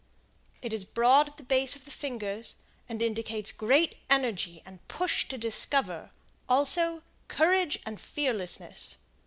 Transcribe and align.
It 0.63 0.73
is 0.73 0.83
broad 0.83 1.27
at 1.27 1.37
the 1.37 1.43
base 1.43 1.75
of 1.75 1.85
the 1.85 1.91
fingers, 1.91 2.55
and 2.89 3.03
indicates 3.03 3.51
great 3.51 3.97
energy 4.09 4.63
and 4.65 4.79
push 4.87 5.27
to 5.27 5.37
discover; 5.37 6.09
also, 6.49 7.03
courage 7.27 7.77
and 7.85 8.01
fearlessness. 8.01 8.95